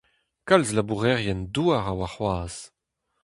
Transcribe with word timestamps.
Kalz 0.47 0.69
labourerien-douar 0.75 1.85
a 1.91 1.93
oa 1.95 2.07
c'hoazh. 2.13 2.59